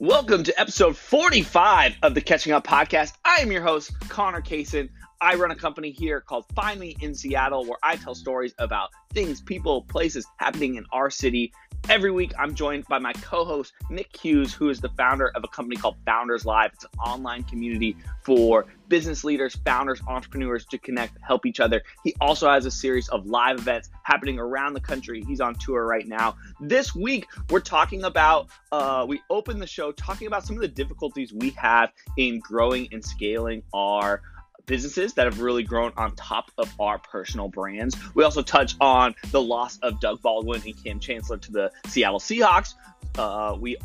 [0.00, 3.14] Welcome to episode 45 of the Catching Up Podcast.
[3.24, 4.90] I am your host, Connor Kaysen.
[5.20, 6.44] I run a company here called
[6.78, 11.52] Me in Seattle where I tell stories about things, people, places happening in our city.
[11.88, 15.42] Every week, I'm joined by my co host, Nick Hughes, who is the founder of
[15.42, 16.72] a company called Founders Live.
[16.74, 21.82] It's an online community for business leaders, founders, entrepreneurs to connect, help each other.
[22.04, 25.24] He also has a series of live events happening around the country.
[25.26, 26.36] He's on tour right now.
[26.60, 30.68] This week, we're talking about, uh, we opened the show talking about some of the
[30.68, 34.20] difficulties we have in growing and scaling our
[34.68, 37.96] businesses that have really grown on top of our personal brands.
[38.14, 42.20] We also touch on the loss of Doug Baldwin and Kam Chancellor to the Seattle
[42.20, 42.74] Seahawks.
[43.18, 43.76] Uh, we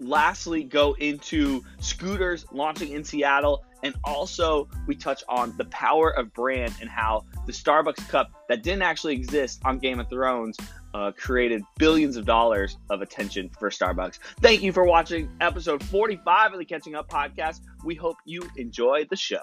[0.00, 3.64] lastly go into scooters launching in Seattle.
[3.84, 8.64] And also, we touch on the power of brand and how the Starbucks cup that
[8.64, 10.56] didn't actually exist on Game of Thrones
[10.94, 14.18] uh, created billions of dollars of attention for Starbucks.
[14.40, 17.60] Thank you for watching episode 45 of the Catching Up podcast.
[17.84, 19.42] We hope you enjoy the show.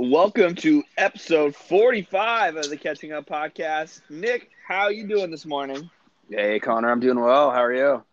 [0.00, 4.00] Welcome to episode 45 of the Catching Up podcast.
[4.08, 5.90] Nick, how are you doing this morning?
[6.30, 7.50] Hey, Connor, I'm doing well.
[7.50, 8.04] How are you?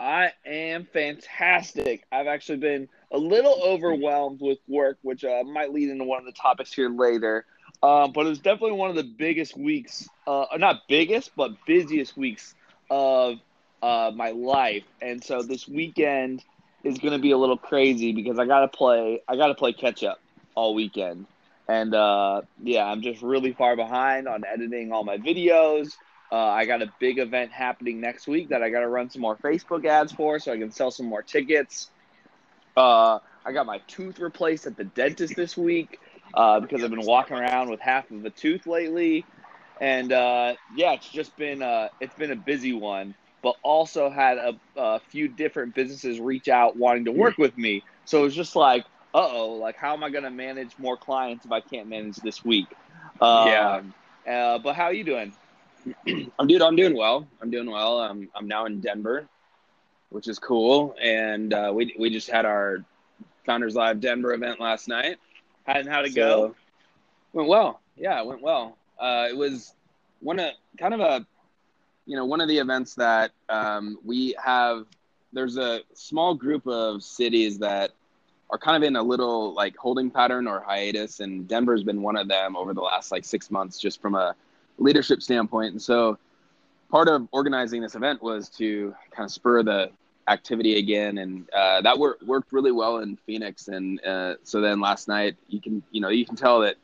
[0.00, 2.06] I am fantastic.
[2.10, 6.24] I've actually been a little overwhelmed with work, which uh, might lead into one of
[6.24, 7.44] the topics here later.
[7.82, 12.54] Um, but was definitely one of the biggest weeks, uh, not biggest, but busiest weeks
[12.88, 13.34] of
[13.82, 14.84] uh, my life.
[15.02, 16.42] And so this weekend
[16.84, 19.20] is going to be a little crazy because I got to play.
[19.28, 20.20] I got to play catch up
[20.54, 21.26] all weekend.
[21.68, 25.96] And uh, yeah, I'm just really far behind on editing all my videos.
[26.30, 29.22] Uh, I got a big event happening next week that I got to run some
[29.22, 31.90] more Facebook ads for so I can sell some more tickets.
[32.76, 36.00] Uh, I got my tooth replaced at the dentist this week
[36.34, 39.24] uh, because I've been walking around with half of a tooth lately.
[39.80, 44.38] And uh, yeah, it's just been uh, it's been a busy one, but also had
[44.38, 47.82] a, a few different businesses reach out wanting to work with me.
[48.04, 48.84] So it was just like,
[49.14, 52.16] uh oh, like how am I going to manage more clients if I can't manage
[52.16, 52.66] this week?
[53.20, 53.80] Um, yeah.
[54.26, 55.32] Uh, but how are you doing?
[56.38, 56.62] I'm dude.
[56.62, 57.26] I'm doing well.
[57.40, 58.00] I'm doing well.
[58.00, 59.28] I'm I'm now in Denver,
[60.10, 60.96] which is cool.
[61.00, 62.84] And uh, we we just had our
[63.46, 65.18] Founders Live Denver event last night.
[65.66, 66.56] And how'd it so, go?
[67.32, 67.80] Went well.
[67.96, 68.76] Yeah, it went well.
[68.98, 69.74] Uh, it was
[70.20, 71.26] one of kind of a,
[72.06, 74.86] you know, one of the events that um, we have.
[75.32, 77.90] There's a small group of cities that
[78.54, 82.14] are kind of in a little like holding pattern or hiatus, and Denver's been one
[82.14, 84.36] of them over the last like six months, just from a
[84.78, 85.72] leadership standpoint.
[85.72, 86.18] And so,
[86.88, 89.90] part of organizing this event was to kind of spur the
[90.28, 93.66] activity again, and uh, that worked worked really well in Phoenix.
[93.66, 96.76] And uh, so then last night, you can you know you can tell that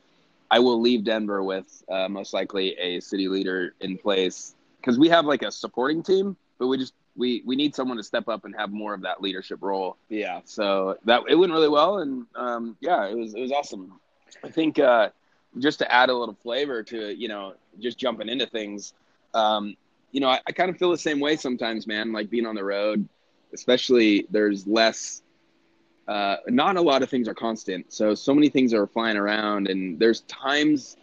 [0.50, 5.08] I will leave Denver with uh, most likely a city leader in place because we
[5.08, 8.44] have like a supporting team, but we just we we need someone to step up
[8.44, 9.96] and have more of that leadership role.
[10.08, 10.40] Yeah.
[10.44, 14.00] So that it went really well, and um, yeah, it was it was awesome.
[14.42, 15.10] I think uh,
[15.58, 18.94] just to add a little flavor to you know just jumping into things,
[19.34, 19.76] um,
[20.10, 22.12] you know, I, I kind of feel the same way sometimes, man.
[22.12, 23.06] Like being on the road,
[23.54, 25.22] especially there's less.
[26.08, 29.68] Uh, not a lot of things are constant, so so many things are flying around,
[29.68, 30.96] and there's times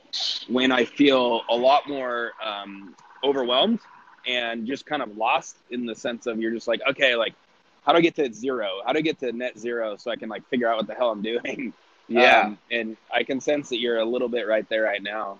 [0.49, 3.79] when I feel a lot more um, overwhelmed
[4.28, 7.34] and just kind of lost in the sense of you're just like, okay, like
[7.84, 8.82] how do I get to zero?
[8.86, 10.94] How do I get to net zero so I can like figure out what the
[10.94, 11.74] hell I'm doing?
[12.10, 12.44] Yeah.
[12.44, 15.40] Um, and I can sense that you're a little bit right there right now.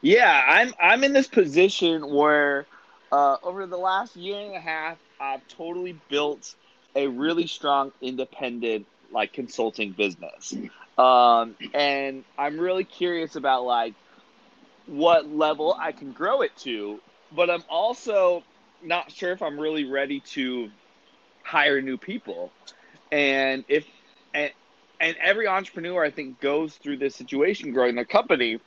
[0.00, 2.66] Yeah, I'm I'm in this position where
[3.12, 6.54] uh, over the last year and a half, I've totally built
[6.96, 10.52] a really strong independent like consulting business.
[10.98, 13.94] Um, and I'm really curious about like
[14.86, 17.00] what level I can grow it to
[17.34, 18.42] but I'm also
[18.82, 20.70] not sure if I'm really ready to
[21.42, 22.50] hire new people.
[23.10, 23.86] And if
[24.34, 24.52] and
[25.00, 28.60] and every entrepreneur I think goes through this situation growing their company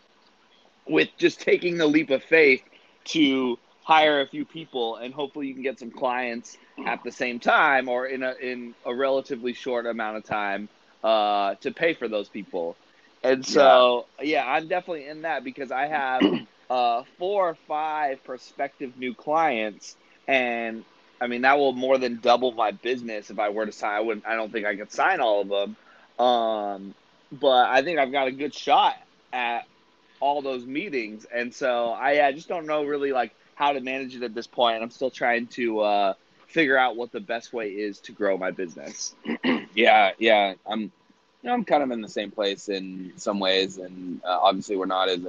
[0.88, 2.64] with just taking the leap of faith
[3.04, 7.40] to hire a few people and hopefully you can get some clients at the same
[7.40, 10.70] time or in a in a relatively short amount of time
[11.04, 12.76] uh, to pay for those people.
[13.24, 14.44] And so yeah.
[14.44, 16.22] yeah, I'm definitely in that because I have
[16.72, 20.86] uh, four or five prospective new clients, and
[21.20, 23.92] I mean that will more than double my business if I were to sign.
[23.92, 24.26] I wouldn't.
[24.26, 26.96] I don't think I could sign all of them, um,
[27.30, 28.96] but I think I've got a good shot
[29.34, 29.68] at
[30.22, 34.16] all those meetings, and so I, I just don't know really like how to manage
[34.16, 34.82] it at this point.
[34.82, 36.14] I'm still trying to uh,
[36.48, 39.14] figure out what the best way is to grow my business.
[39.76, 40.94] yeah, yeah, I'm.
[41.44, 44.78] You know, I'm kind of in the same place in some ways, and uh, obviously
[44.78, 45.26] we're not as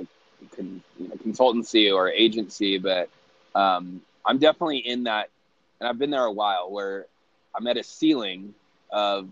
[0.57, 3.09] con, you know, consultancy or agency, but
[3.55, 5.29] um, I'm definitely in that,
[5.81, 7.07] and I've been there a while where
[7.55, 8.55] I'm at a ceiling
[8.91, 9.29] of,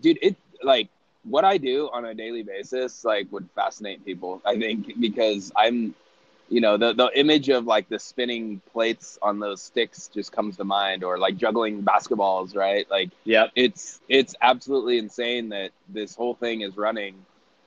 [0.00, 0.88] dude, it like
[1.24, 4.42] what I do on a daily basis like would fascinate people.
[4.44, 5.94] I think because I'm,
[6.48, 10.56] you know, the the image of like the spinning plates on those sticks just comes
[10.58, 12.88] to mind, or like juggling basketballs, right?
[12.90, 17.14] Like, yeah, it's it's absolutely insane that this whole thing is running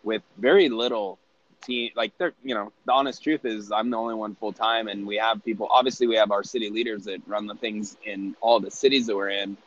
[0.04, 1.18] with very little
[1.62, 4.88] team like they're you know the honest truth is i'm the only one full time
[4.88, 8.36] and we have people obviously we have our city leaders that run the things in
[8.42, 9.58] all the cities that we're in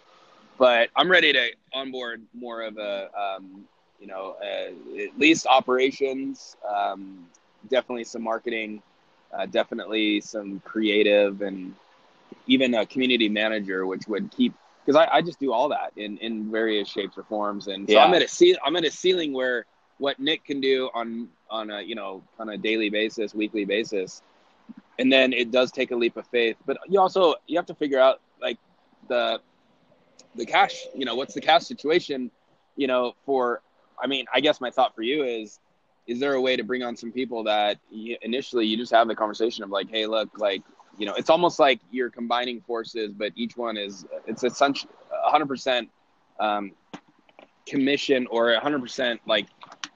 [0.58, 3.64] but i'm ready to onboard more of a um,
[4.00, 7.26] you know uh, at least operations um,
[7.68, 8.82] definitely some marketing
[9.32, 11.74] uh, definitely some creative and
[12.46, 14.54] even a community manager which would keep
[14.84, 17.94] because I, I, just do all that in, in various shapes or forms and so
[17.94, 18.04] yeah.
[18.04, 19.66] i'm at a ce- i'm at a ceiling where
[20.00, 24.22] what Nick can do on on a you know on a daily basis, weekly basis,
[24.98, 26.56] and then it does take a leap of faith.
[26.66, 28.58] But you also you have to figure out like
[29.08, 29.40] the
[30.34, 30.86] the cash.
[30.94, 32.30] You know, what's the cash situation?
[32.76, 33.62] You know, for
[34.02, 35.60] I mean, I guess my thought for you is
[36.06, 39.06] is there a way to bring on some people that you, initially you just have
[39.06, 40.62] the conversation of like hey look like
[40.98, 44.92] you know it's almost like you're combining forces but each one is it's essentially
[45.32, 45.88] 100%
[46.40, 46.72] um,
[47.66, 49.46] commission or 100% like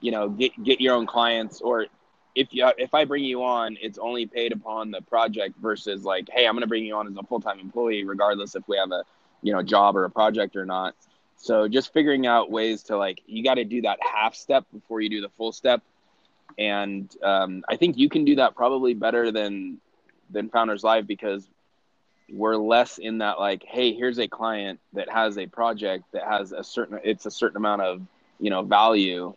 [0.05, 1.87] you know get get your own clients or
[2.35, 6.29] if you if I bring you on, it's only paid upon the project versus like,
[6.31, 8.91] hey, I'm to bring you on as a full time employee, regardless if we have
[8.91, 9.03] a
[9.41, 10.95] you know job or a project or not.
[11.37, 15.01] So just figuring out ways to like, you got to do that half step before
[15.01, 15.81] you do the full step,
[16.59, 19.79] and um, I think you can do that probably better than
[20.29, 21.47] than Founders Live because
[22.29, 26.51] we're less in that like, hey, here's a client that has a project that has
[26.51, 28.01] a certain it's a certain amount of
[28.41, 29.33] you know value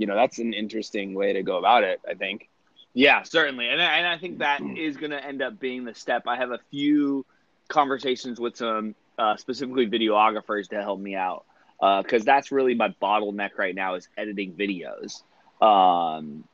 [0.00, 2.48] you know that's an interesting way to go about it i think.
[2.94, 3.68] Yeah certainly.
[3.68, 6.22] And I, and I think that is going to end up being the step.
[6.26, 7.24] I have a few
[7.68, 11.44] conversations with some uh, specifically videographers to help me out
[11.78, 15.22] because uh, that's really my bottleneck right now is editing videos
[15.62, 16.44] um,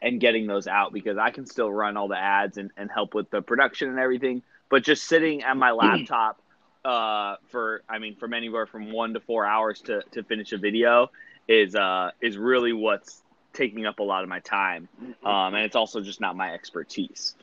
[0.00, 3.14] and getting those out because i can still run all the ads and, and help
[3.14, 4.42] with the production and everything.
[4.70, 6.40] But just sitting at my laptop
[6.84, 10.58] uh, for i mean from anywhere from one to four hours to, to finish a
[10.58, 11.10] video
[11.48, 13.22] is uh is really what's
[13.54, 14.88] taking up a lot of my time,
[15.24, 17.34] um, and it's also just not my expertise.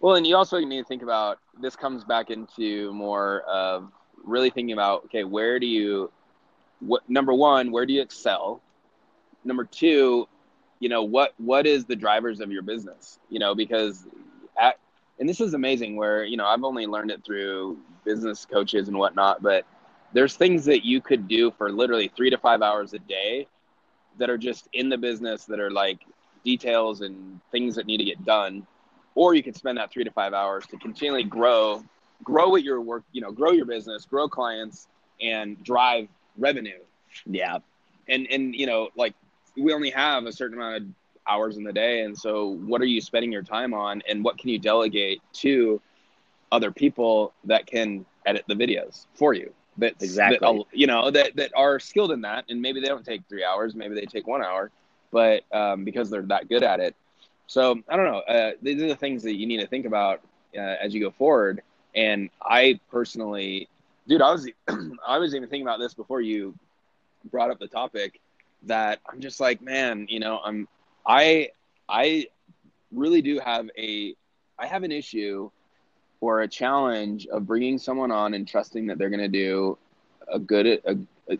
[0.00, 3.90] Well, and you also need to think about this comes back into more of
[4.24, 6.10] really thinking about okay, where do you,
[6.80, 8.60] what number one, where do you excel?
[9.44, 10.28] Number two,
[10.80, 13.18] you know what what is the drivers of your business?
[13.30, 14.06] You know because
[14.60, 14.78] at
[15.18, 18.98] and this is amazing where you know I've only learned it through business coaches and
[18.98, 19.64] whatnot, but
[20.14, 23.46] there's things that you could do for literally three to five hours a day
[24.18, 25.98] that are just in the business that are like
[26.44, 28.66] details and things that need to get done.
[29.16, 31.84] Or you could spend that three to five hours to continually grow
[32.22, 34.86] grow at your work you know grow your business grow clients
[35.20, 36.08] and drive
[36.38, 36.78] revenue.
[37.26, 37.58] Yeah.
[38.08, 39.14] And and you know like
[39.56, 40.88] we only have a certain amount of
[41.26, 44.36] hours in the day and so what are you spending your time on and what
[44.36, 45.80] can you delegate to
[46.52, 50.38] other people that can edit the videos for you that exactly.
[50.40, 53.44] that, you know that that are skilled in that and maybe they don't take three
[53.44, 54.70] hours maybe they take one hour
[55.10, 56.94] but um, because they're that good at it.
[57.46, 60.20] So i don't know uh, these are the things that you need to think about
[60.56, 61.62] uh, as you go forward.
[61.94, 63.68] And i personally
[64.08, 64.48] dude i was
[65.06, 66.54] i was even thinking about this before you
[67.30, 68.20] brought up the topic
[68.64, 70.68] that i'm just like man you know i'm
[71.06, 71.48] i
[71.88, 72.26] i
[72.92, 74.14] really do have a
[74.58, 75.50] i have an issue
[76.24, 79.76] or a challenge of bringing someone on and trusting that they're going to do
[80.26, 80.96] a good, a,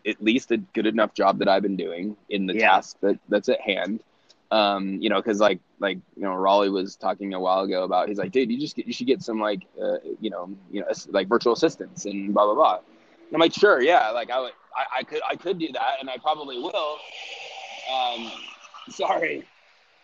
[0.06, 2.72] at least a good enough job that I've been doing in the yeah.
[2.72, 4.00] task that that's at hand.
[4.50, 8.08] Um, you know, because like like you know, Raleigh was talking a while ago about.
[8.08, 10.82] He's like, dude, you just get, you should get some like uh, you know you
[10.82, 12.76] know like virtual assistants and blah blah blah.
[12.76, 15.96] And I'm like, sure, yeah, like I would, I, I could I could do that,
[15.98, 16.98] and I probably will.
[17.90, 18.30] Um,
[18.90, 19.44] sorry,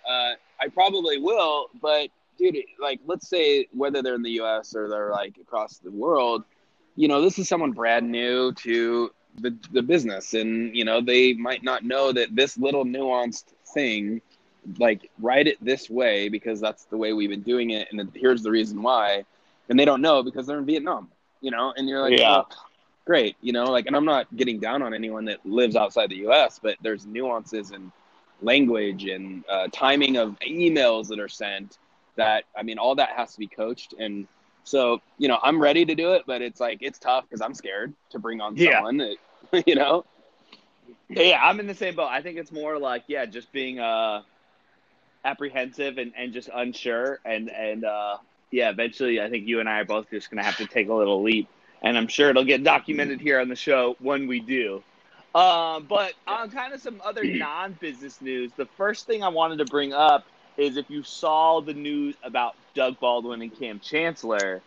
[0.08, 2.08] uh, I probably will, but
[2.40, 4.74] dude, like let's say whether they're in the U.S.
[4.74, 6.44] or they're like across the world,
[6.96, 11.34] you know, this is someone brand new to the the business, and you know they
[11.34, 13.44] might not know that this little nuanced
[13.74, 14.20] thing,
[14.78, 18.42] like write it this way because that's the way we've been doing it, and here's
[18.42, 19.24] the reason why,
[19.68, 21.08] and they don't know because they're in Vietnam,
[21.40, 22.30] you know, and you're like, yeah.
[22.30, 22.50] Well,
[23.06, 26.16] great, you know, like, and I'm not getting down on anyone that lives outside the
[26.16, 27.90] U.S., but there's nuances and
[28.42, 31.78] language and uh, timing of emails that are sent
[32.16, 33.94] that I mean, all that has to be coached.
[33.98, 34.26] And
[34.64, 37.54] so, you know, I'm ready to do it, but it's like, it's tough because I'm
[37.54, 38.76] scared to bring on yeah.
[38.76, 39.16] someone that,
[39.66, 40.04] you know?
[41.08, 42.08] Yeah, I'm in the same boat.
[42.10, 44.22] I think it's more like, yeah, just being, uh,
[45.24, 47.20] apprehensive and, and just unsure.
[47.24, 48.18] And and uh,
[48.50, 50.88] yeah, eventually, I think you and I are both just going to have to take
[50.88, 51.48] a little leap.
[51.82, 54.82] And I'm sure it'll get documented here on the show when we do.
[55.34, 59.64] Um, but on kind of some other non-business news, the first thing I wanted to
[59.64, 60.26] bring up
[60.60, 64.60] is if you saw the news about Doug Baldwin and Kam Chancellor.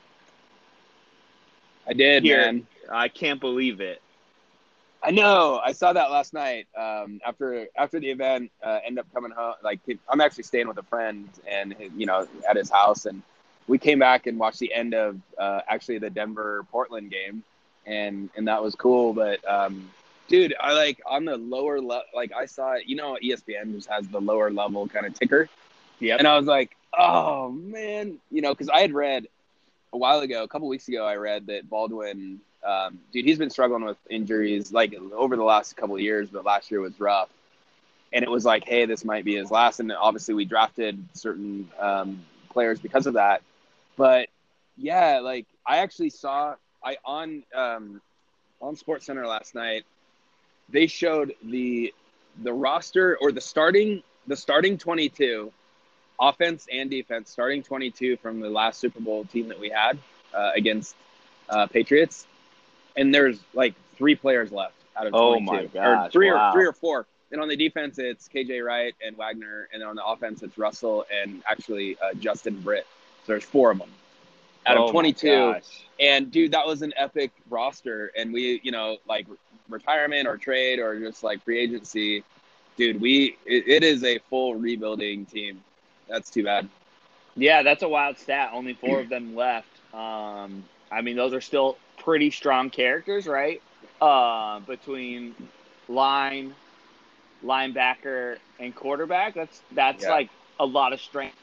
[1.88, 2.67] I did, here, man.
[2.89, 4.01] I can't believe it.
[5.01, 5.59] I know.
[5.63, 6.67] I saw that last night.
[6.77, 9.55] Um, after after the event, uh, end up coming home.
[9.62, 13.21] Like I'm actually staying with a friend, and you know, at his house, and
[13.67, 17.43] we came back and watched the end of uh, actually the Denver Portland game,
[17.85, 19.13] and and that was cool.
[19.13, 19.89] But um,
[20.29, 22.07] dude, I like on the lower level.
[22.15, 22.85] Like I saw it.
[22.85, 25.50] You know, ESPN just has the lower level kind of ticker.
[26.00, 26.17] Yeah.
[26.17, 29.27] And I was like, oh man, you know, because I had read
[29.91, 33.50] a while ago, a couple weeks ago, I read that Baldwin um, dude, he's been
[33.50, 37.29] struggling with injuries like over the last couple of years, but last year was rough.
[38.13, 39.79] And it was like, hey, this might be his last.
[39.79, 43.41] And obviously, we drafted certain um, players because of that.
[43.97, 44.29] But
[44.77, 48.01] yeah, like I actually saw I on um,
[48.62, 49.83] on Sports Center last night.
[50.69, 51.93] They showed the
[52.41, 55.51] the roster or the starting the starting twenty two,
[56.20, 59.98] offense and defense, starting twenty two from the last Super Bowl team that we had
[60.34, 60.96] uh, against
[61.50, 62.27] uh, Patriots
[62.96, 65.20] and there's like three players left out of 22.
[65.22, 66.50] Oh my gosh, or three wow.
[66.50, 67.05] or three or four.
[67.32, 70.58] And on the defense, it's KJ Wright and Wagner, and then on the offense, it's
[70.58, 72.86] Russell and actually uh, Justin Britt.
[73.25, 73.89] So there's four of them
[74.67, 75.55] out oh of 22.
[76.00, 78.12] And dude, that was an epic roster.
[78.15, 79.25] And we, you know, like
[79.67, 82.24] retirement or trade or just like free agency,
[82.77, 85.63] dude, we it, it is a full rebuilding team.
[86.07, 86.69] That's too bad.
[87.36, 88.51] Yeah, that's a wild stat.
[88.53, 89.67] Only four of them left.
[89.93, 93.62] Um, I mean, those are still pretty strong characters, right?
[94.01, 95.36] Uh, between
[95.88, 96.53] line,
[97.43, 99.33] linebacker, and quarterback.
[99.33, 100.12] That's that's yeah.
[100.12, 100.29] like
[100.60, 101.38] a lot of strength.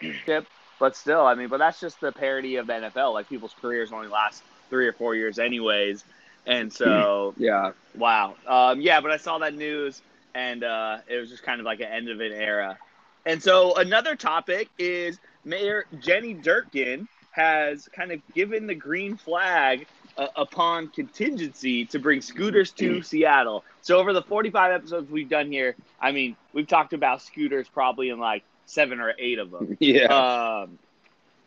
[0.78, 3.14] but still, I mean, but that's just the parity of the NFL.
[3.14, 6.04] Like people's careers only last three or four years, anyways.
[6.46, 9.00] And so, yeah, wow, um, yeah.
[9.00, 10.02] But I saw that news,
[10.34, 12.78] and uh, it was just kind of like an end of an era.
[13.26, 19.86] And so, another topic is Mayor Jenny Durkan has kind of given the green flag
[20.16, 23.62] uh, upon contingency to bring scooters to Seattle.
[23.82, 28.08] So over the 45 episodes we've done here, I mean, we've talked about scooters probably
[28.08, 29.76] in like seven or eight of them.
[29.80, 30.06] yeah.
[30.06, 30.78] Um,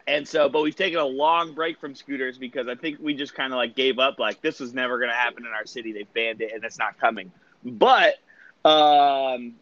[0.05, 3.33] and so, but we've taken a long break from scooters because I think we just
[3.33, 4.19] kind of like gave up.
[4.19, 5.91] Like this was never going to happen in our city.
[5.91, 7.31] They banned it, and it's not coming.
[7.63, 8.15] But
[8.65, 9.55] um,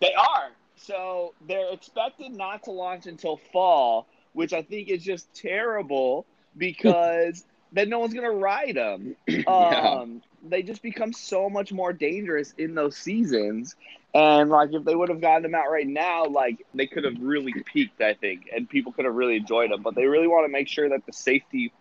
[0.00, 0.50] they are.
[0.86, 6.26] So they're expected not to launch until fall which I think is just terrible
[6.58, 9.16] because then no one's gonna ride them.
[9.28, 10.04] Um, yeah.
[10.48, 13.74] They just become so much more dangerous in those seasons.
[14.14, 17.16] And like if they would have gotten them out right now, like they could have
[17.20, 19.82] really peaked, I think, and people could have really enjoyed them.
[19.82, 21.72] But they really want to make sure that the safety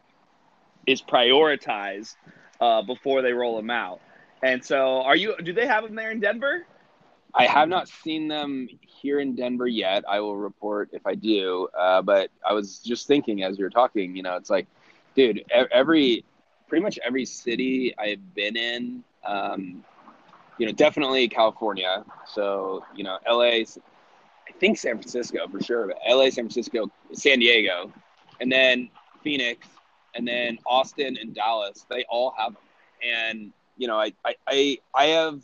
[0.88, 2.16] is prioritized
[2.60, 4.00] uh, before they roll them out.
[4.42, 5.36] And so, are you?
[5.38, 6.66] Do they have them there in Denver?
[7.38, 10.06] I have not seen them here in Denver yet.
[10.08, 11.68] I will report if I do.
[11.78, 14.68] Uh, but I was just thinking as you were talking, you know, it's like,
[15.16, 16.24] dude, every
[16.70, 19.84] pretty much every city I've been in, um,
[20.58, 22.06] you know, definitely California.
[22.26, 23.66] So you know, LA, I
[24.60, 27.92] think San Francisco for sure, but LA, San Francisco, San Diego,
[28.40, 28.90] and then
[29.24, 29.68] Phoenix,
[30.16, 31.86] and then Austin and Dallas.
[31.90, 32.64] They all have them,
[33.04, 35.42] and you know, I I I, I have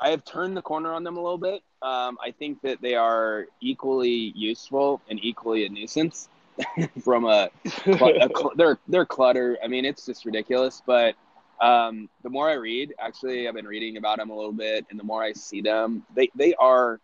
[0.00, 1.62] I have turned the corner on them a little bit.
[1.82, 6.28] Um, I think that they are equally useful and equally a nuisance.
[7.04, 9.58] from a, a cl- they're they're clutter.
[9.62, 10.82] I mean, it's just ridiculous.
[10.84, 11.14] But
[11.60, 14.98] um, the more I read, actually, I've been reading about them a little bit, and
[14.98, 17.00] the more I see them, they they are,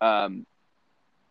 [0.00, 0.46] um,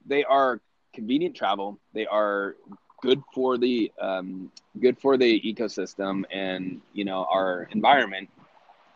[0.05, 0.59] they are
[0.93, 1.79] convenient travel.
[1.93, 2.55] They are
[3.01, 8.29] good for the um, good for the ecosystem and you know our environment.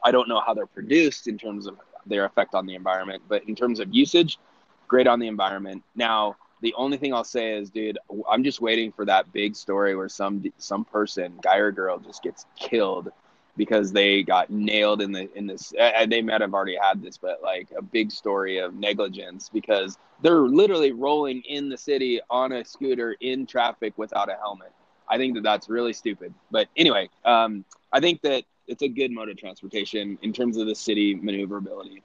[0.04, 1.78] I don't know how they're produced in terms of
[2.10, 3.24] their effect on the environment.
[3.28, 4.40] But in terms of usage,
[4.88, 5.84] great on the environment.
[5.96, 8.00] Now, the only thing I'll say is, dude,
[8.30, 12.24] I'm just waiting for that big story where some some person, guy or girl, just
[12.24, 13.12] gets killed
[13.56, 15.74] because they got nailed in the in this.
[16.08, 20.42] They might have already had this, but like a big story of negligence because they're
[20.42, 24.72] literally rolling in the city on a scooter in traffic without a helmet.
[25.10, 26.34] I think that that's really stupid.
[26.52, 30.68] But anyway, um, I think that it's a good mode of transportation in terms of
[30.68, 32.04] the city maneuverability.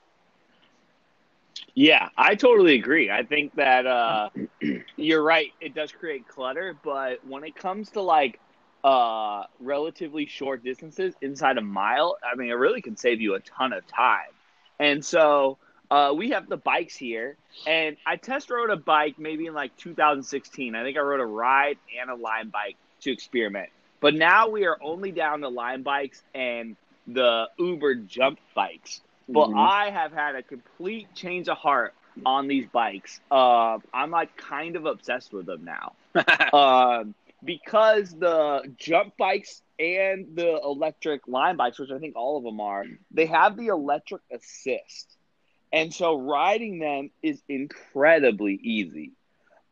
[1.74, 3.10] Yeah, I totally agree.
[3.10, 4.28] I think that uh,
[4.96, 5.52] you're right.
[5.60, 8.40] It does create clutter, but when it comes to like
[8.84, 13.40] uh, relatively short distances inside a mile, I mean, it really can save you a
[13.40, 14.30] ton of time.
[14.78, 15.58] And so,
[15.90, 19.76] uh, we have the bikes here, and I test rode a bike maybe in like
[19.76, 20.74] 2016.
[20.74, 23.68] I think I rode a ride and a Lime bike to experiment.
[24.02, 29.02] But now we are only down to Lime bikes and the Uber jump bikes.
[29.28, 29.56] But Mhm.
[29.56, 33.20] I have had a complete change of heart on these bikes.
[33.30, 35.96] Uh, I'm like kind of obsessed with them now.
[36.52, 42.44] um, because the jump bikes and the electric Lime bikes, which I think all of
[42.44, 45.16] them are, they have the electric assist.
[45.72, 49.12] And so riding them is incredibly easy.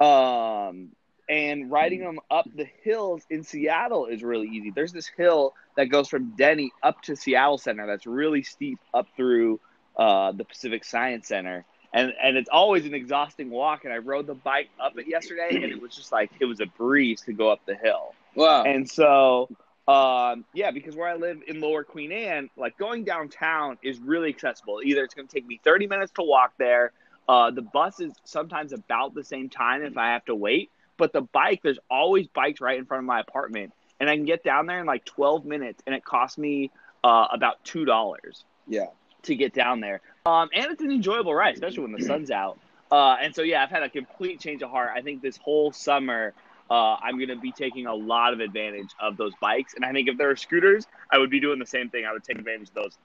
[0.01, 0.97] Um,
[1.31, 4.71] and riding them up the hills in Seattle is really easy.
[4.71, 9.07] There's this hill that goes from Denny up to Seattle Center that's really steep up
[9.17, 9.61] through
[9.97, 13.85] uh, the Pacific Science Center and and it's always an exhausting walk.
[13.85, 16.61] And I rode the bike up it yesterday, and it was just like it was
[16.61, 18.15] a breeze to go up the hill.
[18.35, 18.63] wow.
[18.63, 19.49] And so,
[19.89, 24.29] um, yeah, because where I live in Lower Queen Anne, like going downtown is really
[24.29, 24.81] accessible.
[24.85, 26.93] Either it's going to take me 30 minutes to walk there.
[27.29, 30.71] Uh, the bus is sometimes about the same time if I have to wait.
[31.01, 34.27] But the bike, there's always bikes right in front of my apartment, and I can
[34.27, 36.71] get down there in like 12 minutes, and it costs me
[37.03, 38.87] uh, about two dollars yeah.
[39.23, 40.03] to get down there.
[40.27, 42.59] Um, and it's an enjoyable ride, especially when the sun's out.
[42.93, 44.91] Uh, and so, yeah, I've had a complete change of heart.
[44.95, 46.35] I think this whole summer,
[46.71, 49.73] uh, I'm going to be taking a lot of advantage of those bikes.
[49.75, 52.05] And I think if there are scooters, I would be doing the same thing.
[52.05, 52.99] I would take advantage of those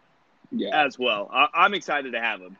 [0.52, 0.86] Yeah.
[0.86, 1.30] as well.
[1.32, 2.58] I- I'm excited to have them.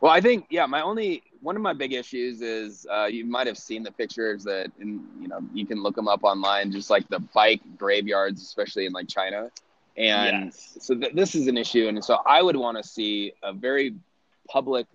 [0.00, 0.66] Well, I think yeah.
[0.66, 4.44] My only one of my big issues is uh, you might have seen the pictures
[4.44, 6.72] that, and you know, you can look them up online.
[6.72, 9.50] Just like the bike graveyards, especially in like China,
[9.96, 10.78] and Yes.
[10.78, 11.88] so th- this is an issue.
[11.88, 13.94] And so I would want to see a very
[14.48, 14.86] public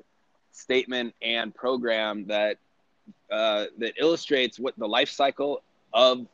[0.51, 2.58] statement and program that
[3.32, 5.62] uh, that illustrates what the life cycle
[5.94, 6.25] of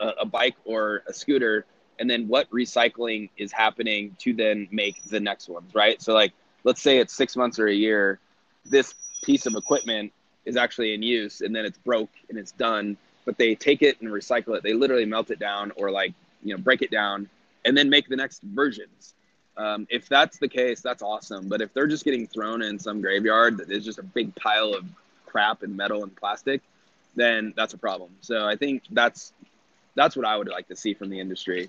[0.00, 1.64] a bike or a scooter,
[1.98, 5.74] and then what recycling is happening to then make the next ones.
[5.74, 6.00] Right.
[6.00, 6.32] So like
[6.64, 8.18] let's say it's six months or a year,
[8.64, 10.12] this piece of equipment
[10.44, 14.00] is actually in use and then it's broke and it's done, but they take it
[14.00, 14.62] and recycle it.
[14.62, 17.28] They literally melt it down or like, you know, break it down
[17.64, 19.14] and then make the next versions.
[19.56, 21.48] Um, if that's the case, that's awesome.
[21.48, 24.74] But if they're just getting thrown in some graveyard that is just a big pile
[24.74, 24.84] of
[25.26, 26.62] crap and metal and plastic,
[27.14, 28.10] then that's a problem.
[28.20, 29.32] So I think that's
[29.94, 31.68] that's what I would like to see from the industry.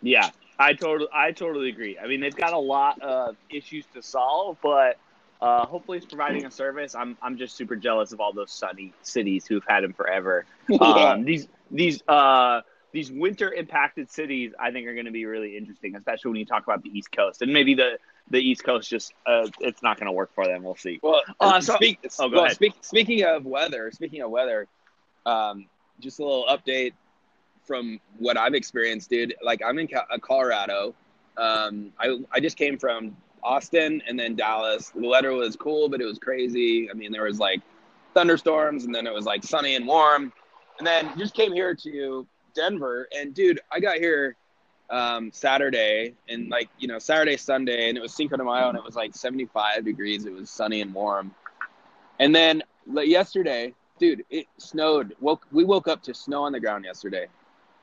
[0.00, 1.98] Yeah, I totally, I totally agree.
[1.98, 4.98] I mean, they've got a lot of issues to solve, but
[5.40, 6.94] uh, hopefully, it's providing a service.
[6.94, 10.44] I'm, I'm just super jealous of all those sunny cities who've had them forever.
[10.80, 12.60] Um, these, these, uh,
[12.92, 16.44] these winter impacted cities, I think, are going to be really interesting, especially when you
[16.46, 17.98] talk about the East Coast and maybe the
[18.30, 18.90] the East Coast.
[18.90, 20.62] Just, uh, it's not going to work for them.
[20.62, 21.00] We'll see.
[21.02, 24.66] Well, Uh, so- speak, oh, well, speak, speaking of weather, speaking of weather,
[25.24, 25.66] um,
[26.00, 26.92] just a little update
[27.64, 29.34] from what I've experienced, dude.
[29.42, 30.94] Like I'm in uh, Colorado.
[31.36, 34.90] Um, I I just came from Austin and then Dallas.
[34.90, 36.90] The weather was cool, but it was crazy.
[36.90, 37.60] I mean, there was like
[38.14, 40.32] thunderstorms, and then it was like sunny and warm,
[40.78, 43.08] and then just came here to Denver.
[43.16, 44.36] And dude, I got here
[44.90, 48.78] um, Saturday and like you know Saturday Sunday, and it was Cinco de Mayo, and
[48.78, 50.24] it was like 75 degrees.
[50.24, 51.34] It was sunny and warm.
[52.18, 55.14] And then like, yesterday, dude, it snowed.
[55.20, 57.26] Woke we woke up to snow on the ground yesterday,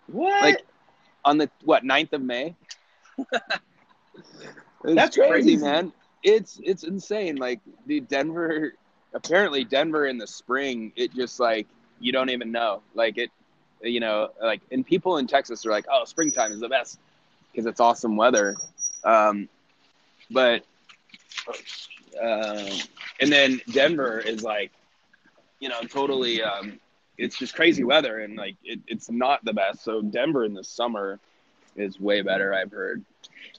[0.08, 0.41] What?
[0.41, 0.65] like
[1.24, 2.56] on the what 9th of May.
[4.86, 5.58] It's That's crazy, crazy.
[5.58, 5.91] man.
[6.24, 7.36] It's it's insane.
[7.38, 8.74] Like, the Denver.
[9.13, 11.67] Apparently, Denver in the spring, it just like
[12.00, 12.82] you don't even know.
[12.93, 13.32] Like it,
[13.82, 17.00] you know, like and people in Texas are like, oh, springtime is the best
[17.52, 18.56] because it's awesome weather.
[19.06, 19.48] Um,
[20.30, 20.65] but
[22.21, 22.67] um,
[23.21, 24.71] and then Denver is like,
[25.60, 26.41] you know, totally.
[26.41, 26.80] Um,
[27.17, 29.84] it's just crazy weather and like it, it's not the best.
[29.84, 31.19] So Denver in the summer
[31.76, 32.54] is way better.
[32.54, 33.04] I've heard.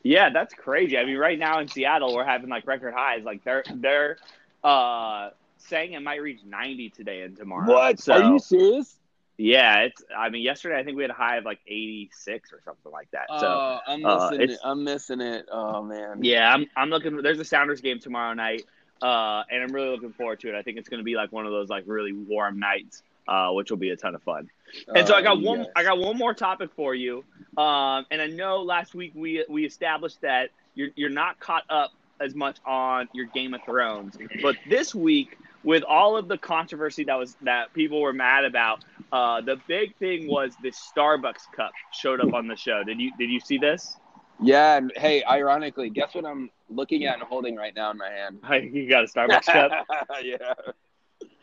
[0.02, 0.96] Yeah, that's crazy.
[0.98, 3.24] I mean, right now in Seattle, we're having like record highs.
[3.24, 4.18] Like they're they're
[4.64, 7.94] uh saying it might reach 90 today and tomorrow.
[7.96, 8.96] So, Are you serious?
[9.38, 10.02] Yeah, it's.
[10.16, 13.10] I mean, yesterday I think we had a high of like 86 or something like
[13.10, 13.26] that.
[13.28, 14.58] so oh, I'm uh, missing it.
[14.64, 15.46] I'm missing it.
[15.52, 16.22] Oh man.
[16.24, 17.20] yeah, I'm I'm looking.
[17.20, 18.64] There's a Sounders game tomorrow night,
[19.02, 20.54] uh, and I'm really looking forward to it.
[20.54, 23.50] I think it's going to be like one of those like really warm nights, uh,
[23.50, 24.48] which will be a ton of fun.
[24.94, 25.58] And so I got Oh, one.
[25.60, 25.68] yes.
[25.76, 27.22] I got one more topic for you.
[27.56, 31.92] Um, and I know last week we we established that you're you're not caught up
[32.20, 37.04] as much on your Game of Thrones, but this week with all of the controversy
[37.04, 41.72] that was that people were mad about, uh, the big thing was the Starbucks cup
[41.92, 42.84] showed up on the show.
[42.84, 43.96] Did you did you see this?
[44.40, 44.76] Yeah.
[44.76, 48.40] And hey, ironically, guess what I'm looking at and holding right now in my hand?
[48.74, 49.72] You got a Starbucks cup.
[50.22, 50.54] yeah.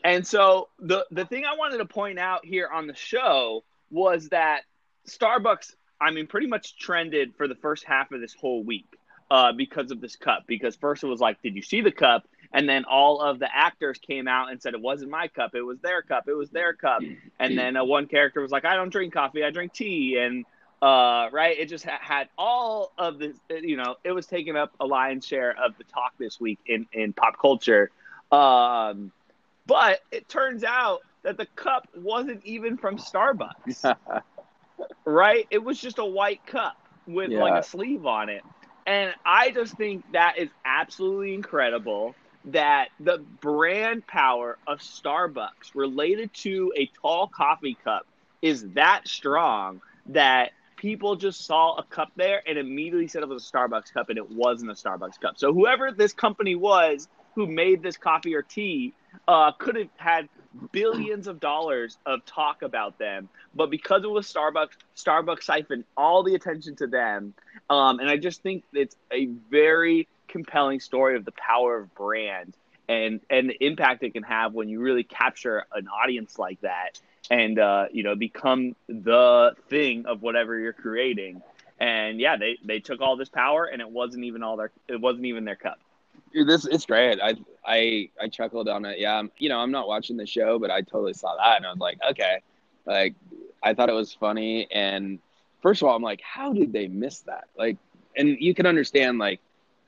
[0.02, 4.30] And so the the thing I wanted to point out here on the show was
[4.30, 4.62] that
[5.06, 8.86] Starbucks, I mean, pretty much trended for the first half of this whole week.
[9.30, 10.44] uh, because of this cup.
[10.46, 12.28] Because first it was like, did you see the cup?
[12.52, 15.62] And then all of the actors came out and said it wasn't my cup, it
[15.62, 17.00] was their cup, it was their cup.
[17.40, 20.44] And then uh, one character was like, I don't drink coffee, I drink tea, and
[20.82, 23.36] uh, right, it just ha- had all of this.
[23.48, 26.86] You know, it was taking up a lion's share of the talk this week in
[26.92, 27.90] in pop culture.
[28.30, 29.10] Um,
[29.66, 33.96] but it turns out that the cup wasn't even from Starbucks.
[35.06, 35.46] right?
[35.50, 37.42] It was just a white cup with Yeah.
[37.42, 38.42] like a sleeve on it.
[38.86, 42.14] And I just think that is absolutely incredible
[42.46, 48.02] that the brand power of Starbucks related to a tall coffee cup
[48.42, 53.50] is that strong that people just saw a cup there and immediately said it was
[53.50, 55.34] a Starbucks cup and it wasn't a Starbucks cup.
[55.38, 58.94] So whoever this company was who made this coffee or tea
[59.28, 60.28] uh, could have had
[60.72, 66.22] billions of dollars of talk about them, but because it was Starbucks, Starbucks siphoned all
[66.22, 67.34] the attention to them.
[67.70, 72.54] Um, and I just think it's a very compelling story of the power of brand
[72.88, 77.00] and and the impact it can have when you really capture an audience like that
[77.30, 81.42] and uh, you know become the thing of whatever you're creating.
[81.80, 85.00] And yeah, they they took all this power, and it wasn't even all their it
[85.00, 85.78] wasn't even their cup.
[86.34, 87.20] This it's great.
[87.22, 88.98] I I I chuckled on it.
[88.98, 91.66] Yeah, I'm, you know, I'm not watching the show, but I totally saw that, and
[91.66, 92.38] I was like, okay,
[92.86, 93.14] like
[93.62, 94.66] I thought it was funny.
[94.72, 95.20] And
[95.62, 97.44] first of all, I'm like, how did they miss that?
[97.56, 97.78] Like,
[98.16, 99.40] and you can understand like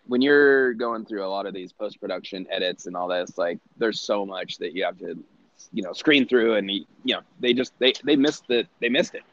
[0.07, 3.59] when you're going through a lot of these post production edits and all this, like
[3.77, 5.19] there's so much that you have to,
[5.73, 8.69] you know, screen through, and you know, they just they they missed it.
[8.81, 9.25] They missed it.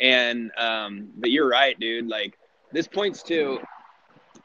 [0.00, 2.08] And um, but you're right, dude.
[2.08, 2.38] Like
[2.72, 3.60] this points to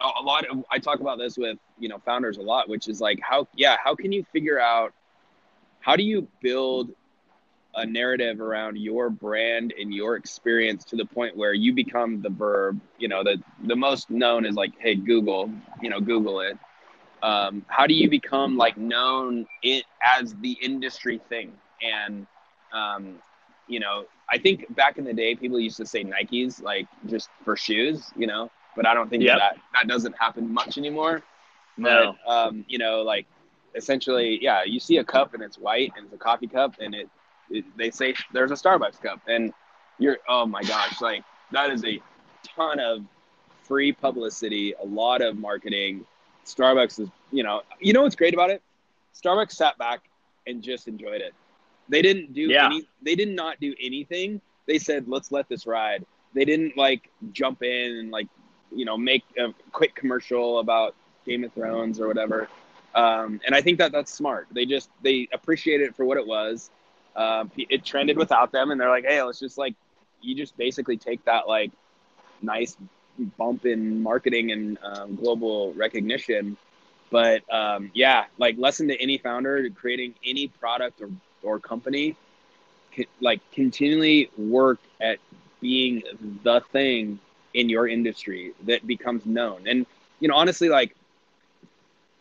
[0.02, 3.02] a lot of I talk about this with you know founders a lot, which is
[3.02, 4.94] like how yeah how can you figure out
[5.80, 6.90] how do you build
[7.76, 12.30] a narrative around your brand and your experience to the point where you become the
[12.30, 13.38] verb you know the
[13.68, 16.58] the most known is like hey Google you know Google it.
[17.22, 21.52] Um, how do you become like known it as the industry thing?
[21.82, 22.28] And
[22.74, 23.16] um,
[23.68, 27.30] you know I think back in the day people used to say Nikes like just
[27.44, 29.36] for shoes you know but I don't think Yep.
[29.36, 31.22] that that doesn't happen much anymore
[31.80, 32.16] No.
[32.26, 33.26] but um, you know, like
[33.76, 36.94] essentially, yeah, you see a cup and it's white and it's a coffee cup and
[36.96, 37.10] it,
[37.50, 39.54] it they say there's a Starbucks cup and
[39.98, 42.00] you're oh my gosh, like that is a
[42.56, 43.04] ton of
[43.64, 46.06] free publicity, a lot of marketing.
[46.46, 48.62] Starbucks is, you know, you know what's great about it?
[49.14, 50.02] Starbucks sat back
[50.48, 51.34] and just enjoyed it.
[51.90, 52.66] They didn't do Yeah.
[52.68, 54.42] any they did not do anything.
[54.68, 56.06] They said, let's let this ride.
[56.34, 58.28] They didn't like jump in and like,
[58.72, 62.48] you know, make a quick commercial about Game of Thrones or whatever.
[62.96, 64.48] Um, and I think that that's smart.
[64.52, 66.70] They just they appreciate it for what it was.
[67.16, 69.76] Um, it trended without them, and they're like, hey, let's just like
[70.22, 71.72] you just basically take that like
[72.42, 72.78] nice
[73.38, 76.58] bump in marketing and um, global recognition.
[77.12, 81.10] But um, yeah, like lesson to any founder to creating any product or,
[81.44, 82.16] or company,
[83.20, 85.20] like continually work at
[85.60, 86.04] being
[86.44, 87.20] the thing
[87.54, 89.68] in your industry that becomes known.
[89.68, 89.86] And
[90.20, 90.96] you know, honestly, like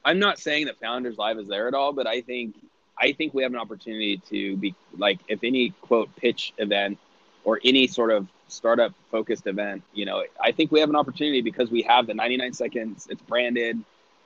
[0.08, 2.54] I'm not saying that Founders Live is there at all, but I think
[2.98, 6.96] I think we have an opportunity to be like if any quote pitch event
[7.44, 11.42] or any sort of startup focused event, you know, I think we have an opportunity
[11.42, 13.78] because we have the 99 seconds, it's branded,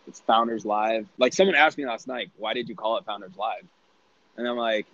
[0.06, 1.08] it's Founders Live.
[1.18, 3.64] Like someone asked me last night, why did you call it Founders Live?
[4.36, 4.86] And I'm like,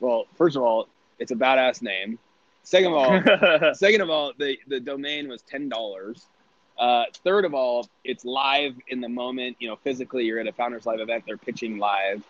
[0.00, 0.86] well, first of all,
[1.18, 2.18] it's a badass name.
[2.62, 6.26] Second of all, Second of all, the, the domain was ten dollars.
[6.78, 9.56] Uh, third of all, it's live in the moment.
[9.60, 11.24] You know, physically, you're at a Founders Live event.
[11.26, 12.22] They're pitching live,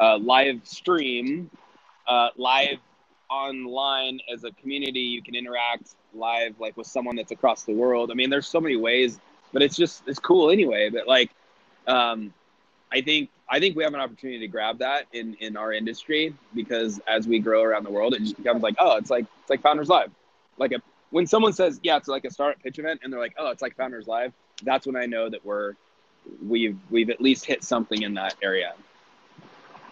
[0.00, 1.50] uh, live stream,
[2.06, 2.78] uh, live
[3.30, 5.00] online as a community.
[5.00, 8.10] You can interact live, like with someone that's across the world.
[8.10, 9.20] I mean, there's so many ways,
[9.52, 10.90] but it's just it's cool anyway.
[10.90, 11.30] But like,
[11.86, 12.34] um,
[12.92, 16.34] I think I think we have an opportunity to grab that in in our industry
[16.54, 19.50] because as we grow around the world, it just becomes like, oh, it's like it's
[19.50, 20.10] like Founders Live,
[20.58, 23.34] like a when someone says, yeah, it's like a startup pitch event, and they're like,
[23.38, 24.32] oh, it's like Founders Live.
[24.64, 25.74] That's when I know that we're
[26.44, 28.72] we've we've at least hit something in that area.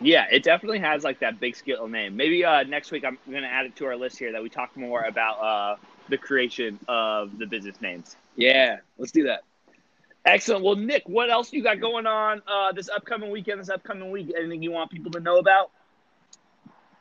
[0.00, 2.16] Yeah, it definitely has like that big skill name.
[2.16, 4.48] Maybe uh, next week I'm going to add it to our list here that we
[4.48, 5.76] talk more about uh,
[6.08, 8.16] the creation of the business names.
[8.34, 9.42] Yeah, let's do that.
[10.24, 10.64] Excellent.
[10.64, 13.60] Well, Nick, what else you got going on uh, this upcoming weekend?
[13.60, 14.32] This upcoming week?
[14.36, 15.70] Anything you want people to know about?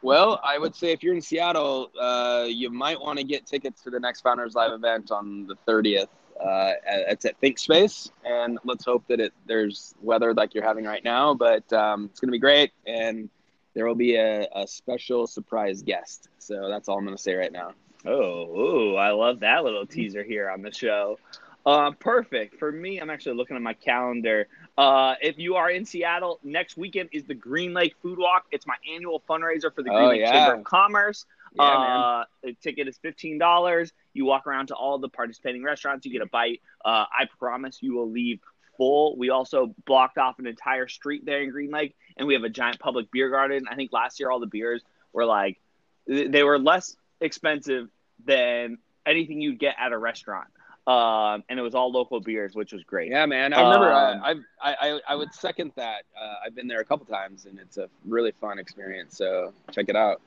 [0.01, 3.83] Well, I would say if you're in Seattle, uh, you might want to get tickets
[3.83, 6.07] to the next Founders Live event on the 30th.
[6.39, 10.85] Uh, it's at Think Space, and let's hope that it there's weather like you're having
[10.85, 11.33] right now.
[11.33, 13.29] But um, it's going to be great, and
[13.73, 16.29] there will be a, a special surprise guest.
[16.37, 17.73] So that's all I'm going to say right now.
[18.05, 21.19] Oh, ooh, I love that little teaser here on the show.
[21.65, 22.57] Uh, perfect.
[22.57, 24.47] For me, I'm actually looking at my calendar.
[24.79, 28.45] Uh, if you are in Seattle, next weekend is the Green Lake Food Walk.
[28.49, 30.31] It's my annual fundraiser for the Green Oh, Lake yeah.
[30.31, 31.25] Chamber of Commerce.
[31.53, 33.91] Yeah, uh, the ticket is fifteen dollars.
[34.13, 36.05] You walk around to all the participating restaurants.
[36.05, 36.61] You get a bite.
[36.85, 38.39] Uh, I promise you will leave
[38.77, 39.17] full.
[39.17, 42.49] We also blocked off an entire street there in Green Lake, and we have a
[42.49, 43.65] giant public beer garden.
[43.69, 45.59] I think last year all the beers were like
[46.07, 47.89] they were less expensive
[48.25, 50.47] than anything you'd get at a restaurant.
[50.89, 53.11] Um, and it was all local beers, which was great.
[53.11, 53.53] Yeah, man.
[53.53, 53.93] I remember.
[53.93, 56.05] Um, uh, I've, I, I I would second that.
[56.19, 59.15] Uh, I've been there a couple times, and it's a really fun experience.
[59.15, 60.19] So check it out.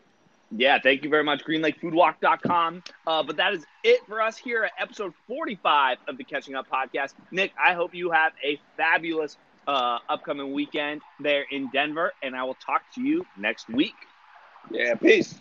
[0.57, 2.85] Yeah, thank you very much, greenlakefoodwalk.com.
[3.07, 6.69] Uh, but that is it for us here at episode 45 of the Catching Up
[6.71, 7.15] podcast.
[7.33, 12.45] Nick, I hope you have a fabulous uh, upcoming weekend there in Denver, and I
[12.45, 13.95] will talk to you next week.
[14.71, 14.95] Yeah.
[14.95, 15.41] Peace.